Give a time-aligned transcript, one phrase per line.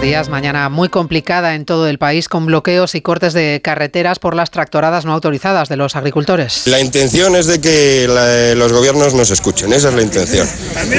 [0.00, 0.30] días.
[0.30, 4.50] Mañana muy complicada en todo el país con bloqueos y cortes de carreteras por las
[4.50, 6.66] tractoradas no autorizadas de los agricultores.
[6.66, 10.48] La intención es de que los gobiernos nos escuchen, esa es la intención.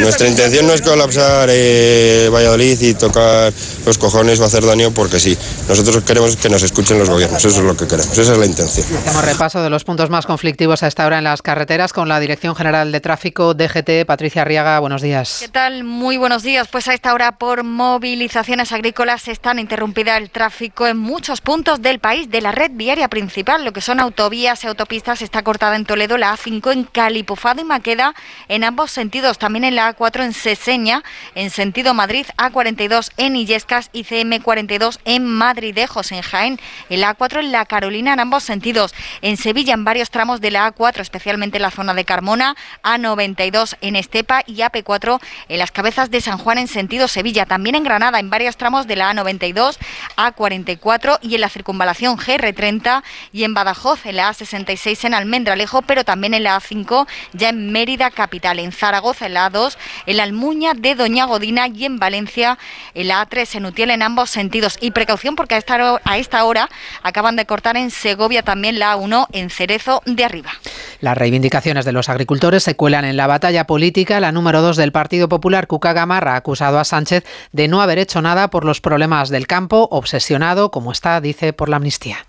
[0.01, 3.51] Nuestra intención no es colapsar eh, Valladolid y tocar
[3.85, 5.35] los cojones o hacer daño porque sí.
[5.67, 8.45] Nosotros queremos que nos escuchen los gobiernos, eso es lo que queremos, esa es la
[8.45, 8.85] intención.
[8.85, 12.19] Hacemos repaso de los puntos más conflictivos a esta hora en las carreteras con la
[12.19, 14.79] Dirección General de Tráfico DGT, Patricia Arriaga.
[14.79, 15.37] Buenos días.
[15.39, 15.83] ¿Qué tal?
[15.83, 16.67] Muy buenos días.
[16.67, 18.90] Pues a esta hora por movilizaciones agrícolas
[19.27, 23.73] están interrumpida el tráfico en muchos puntos del país de la red viaria principal, lo
[23.73, 25.21] que son autovías y autopistas.
[25.21, 28.13] Está cortada en Toledo la A5 en Calipufado y Maqueda
[28.47, 29.37] en ambos sentidos.
[29.37, 31.03] También en la A4 en Seseña
[31.35, 36.59] en sentido Madrid, A42 en Illescas y CM42 en Madridejos, en Jaén.
[36.89, 38.93] En la A4 en la Carolina en ambos sentidos.
[39.21, 43.77] En Sevilla en varios tramos de la A4, especialmente en la zona de Carmona, A92
[43.81, 47.45] en Estepa y AP4 en las cabezas de San Juan en sentido Sevilla.
[47.45, 49.77] También en Granada en varios tramos de la A92,
[50.17, 56.03] A44 y en la circunvalación GR30 y en Badajoz en la A66 en Almendralejo, pero
[56.03, 60.23] también en la A5 ya en Mérida capital, en Zaragoza en la A2, en la
[60.23, 62.57] Almuña de Doña Godina y en Valencia
[62.93, 64.77] en la A3 en Utiel en ambos sentidos.
[64.81, 66.69] Y precaución porque a esta, a esta hora
[67.03, 70.51] acaban de cortar en Segovia también la A1 en Cerezo de Arriba.
[70.99, 74.19] Las reivindicaciones de los agricultores se cuelan en la batalla política.
[74.19, 77.97] La número 2 del Partido Popular, Cuca Gamarra, ha acusado a Sánchez de no haber
[77.97, 82.25] hecho nada por los los problemas del campo, obsesionado, como está, dice, por la amnistía.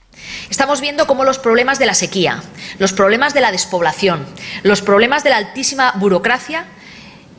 [0.51, 2.43] Estamos viendo cómo los problemas de la sequía,
[2.81, 4.27] los problemas de la despoblación,
[4.65, 6.65] los problemas de la altísima burocracia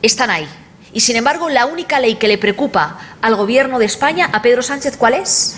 [0.00, 0.48] están ahí.
[0.94, 4.62] Y sin embargo, la única ley que le preocupa al Gobierno de España, a Pedro
[4.62, 5.56] Sánchez, ¿cuál es?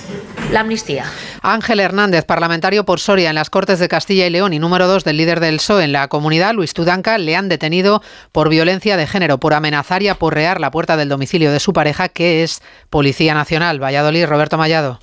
[0.53, 1.05] La amnistía.
[1.43, 5.03] Ángel Hernández, parlamentario por Soria en las Cortes de Castilla y León y número dos
[5.03, 9.09] del líder del PSOE en la comunidad, Luis Tudanca, le han detenido por violencia de
[9.09, 13.35] género, por amenazar y aporrear la puerta del domicilio de su pareja, que es Policía
[13.35, 13.83] Nacional.
[13.83, 15.01] Valladolid, Roberto Mallado.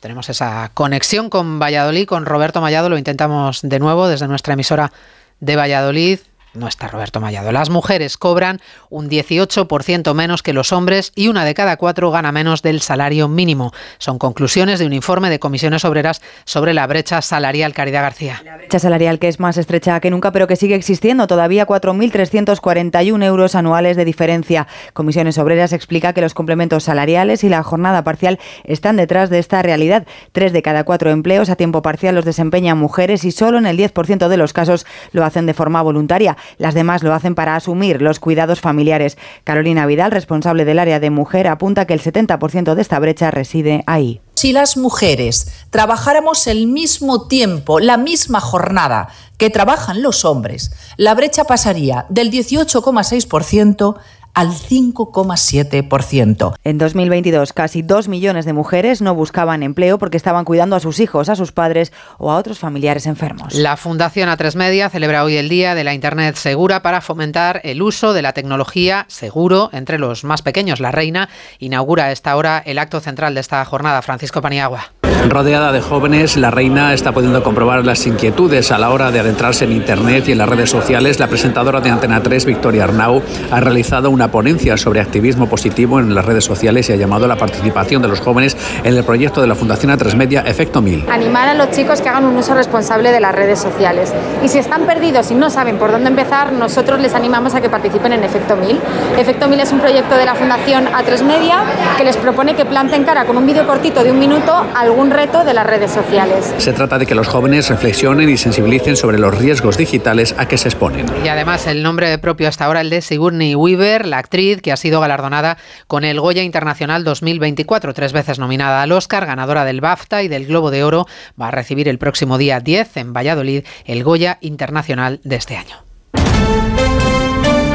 [0.00, 2.88] Tenemos esa conexión con Valladolid, con Roberto Mallado.
[2.88, 4.92] Lo intentamos de nuevo desde nuestra emisora
[5.38, 6.18] de Valladolid
[6.54, 7.52] no está Roberto Mallado.
[7.52, 12.32] Las mujeres cobran un 18% menos que los hombres y una de cada cuatro gana
[12.32, 13.72] menos del salario mínimo.
[13.98, 17.74] Son conclusiones de un informe de comisiones obreras sobre la brecha salarial.
[17.74, 18.40] Caridad García.
[18.44, 21.26] La brecha salarial que es más estrecha que nunca, pero que sigue existiendo.
[21.26, 24.66] Todavía 4.341 euros anuales de diferencia.
[24.92, 29.62] Comisiones obreras explica que los complementos salariales y la jornada parcial están detrás de esta
[29.62, 30.06] realidad.
[30.32, 33.76] Tres de cada cuatro empleos a tiempo parcial los desempeñan mujeres y solo en el
[33.76, 36.36] 10% de los casos lo hacen de forma voluntaria.
[36.58, 39.16] Las demás lo hacen para asumir los cuidados familiares.
[39.44, 43.84] Carolina Vidal, responsable del área de mujer, apunta que el 70% de esta brecha reside
[43.86, 44.20] ahí.
[44.34, 51.14] Si las mujeres trabajáramos el mismo tiempo, la misma jornada que trabajan los hombres, la
[51.14, 53.96] brecha pasaría del 18,6%
[54.34, 56.54] al 5,7%.
[56.64, 61.00] En 2022, casi 2 millones de mujeres no buscaban empleo porque estaban cuidando a sus
[61.00, 63.54] hijos, a sus padres o a otros familiares enfermos.
[63.54, 67.82] La Fundación A3 Media celebra hoy el Día de la Internet Segura para fomentar el
[67.82, 70.80] uso de la tecnología seguro entre los más pequeños.
[70.80, 71.28] La Reina
[71.58, 74.02] inaugura a esta hora el acto central de esta jornada.
[74.02, 75.03] Francisco Paniagua.
[75.28, 79.64] Rodeada de jóvenes, la reina está pudiendo comprobar las inquietudes a la hora de adentrarse
[79.64, 81.18] en Internet y en las redes sociales.
[81.18, 86.14] La presentadora de Antena 3, Victoria Arnau, ha realizado una ponencia sobre activismo positivo en
[86.14, 89.40] las redes sociales y ha llamado a la participación de los jóvenes en el proyecto
[89.40, 91.06] de la Fundación A3 Media Efecto 1000.
[91.10, 94.12] Animar a los chicos que hagan un uso responsable de las redes sociales.
[94.42, 97.70] Y si están perdidos y no saben por dónde empezar, nosotros les animamos a que
[97.70, 98.78] participen en Efecto 1000.
[99.18, 101.62] Efecto 1000 es un proyecto de la Fundación A3 Media
[101.96, 105.44] que les propone que planten cara con un vídeo cortito de un minuto algún reto
[105.44, 106.52] de las redes sociales.
[106.58, 110.58] Se trata de que los jóvenes reflexionen y sensibilicen sobre los riesgos digitales a que
[110.58, 111.06] se exponen.
[111.24, 114.76] Y además el nombre propio hasta ahora, el de Sigourney Weaver, la actriz que ha
[114.76, 120.24] sido galardonada con el Goya Internacional 2024, tres veces nominada al Oscar, ganadora del BAFTA
[120.24, 121.06] y del Globo de Oro,
[121.40, 125.76] va a recibir el próximo día 10 en Valladolid el Goya Internacional de este año.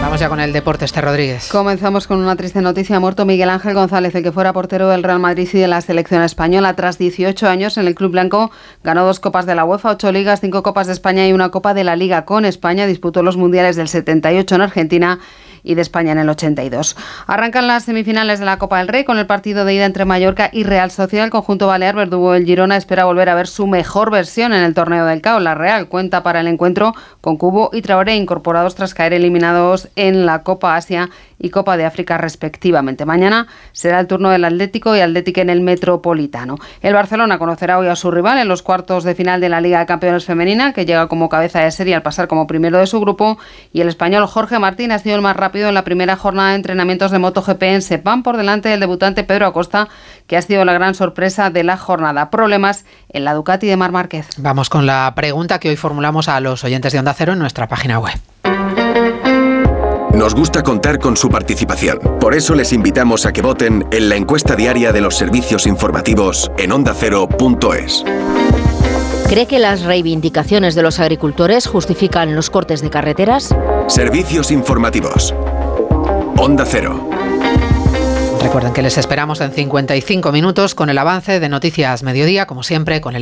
[0.09, 1.49] Vamos ya con el deporte, este Rodríguez.
[1.51, 2.95] Comenzamos con una triste noticia.
[2.95, 5.81] Ha muerto Miguel Ángel González, el que fuera portero del Real Madrid y de la
[5.81, 6.75] selección española.
[6.75, 8.49] Tras 18 años en el Club Blanco,
[8.83, 11.75] ganó dos Copas de la UEFA, ocho Ligas, cinco Copas de España y una Copa
[11.75, 12.87] de la Liga con España.
[12.87, 15.19] Disputó los Mundiales del 78 en Argentina
[15.63, 16.95] y de España en el 82.
[17.27, 20.49] Arrancan las semifinales de la Copa del Rey con el partido de ida entre Mallorca
[20.51, 21.25] y Real Social.
[21.25, 24.73] El conjunto balear verdugo del Girona espera volver a ver su mejor versión en el
[24.73, 25.39] torneo del CAO.
[25.39, 30.25] La Real cuenta para el encuentro con Cubo y Traoré incorporados tras caer eliminados en
[30.25, 31.09] la Copa Asia
[31.39, 33.05] y Copa de África respectivamente.
[33.05, 36.57] Mañana será el turno del Atlético y Atlético en el Metropolitano.
[36.81, 39.79] El Barcelona conocerá hoy a su rival en los cuartos de final de la Liga
[39.79, 42.99] de Campeones Femenina, que llega como cabeza de serie al pasar como primero de su
[42.99, 43.37] grupo,
[43.71, 46.55] y el español Jorge Martín ha sido el más rápido en la primera jornada de
[46.55, 49.89] entrenamientos de MotoGP en Sepán por delante del debutante Pedro Acosta,
[50.27, 52.29] que ha sido la gran sorpresa de la jornada.
[52.29, 54.27] Problemas en la Ducati de Mar Márquez.
[54.37, 57.67] Vamos con la pregunta que hoy formulamos a los oyentes de Onda Cero en nuestra
[57.67, 58.19] página web.
[60.13, 61.99] Nos gusta contar con su participación.
[62.19, 66.51] Por eso les invitamos a que voten en la encuesta diaria de los servicios informativos
[66.57, 68.03] en ondacero.es.
[69.29, 73.55] ¿Cree que las reivindicaciones de los agricultores justifican los cortes de carreteras?
[73.89, 75.33] Servicios informativos.
[76.37, 77.09] Onda Cero.
[78.39, 83.01] Recuerden que les esperamos en 55 minutos con el avance de Noticias Mediodía, como siempre,
[83.01, 83.17] con el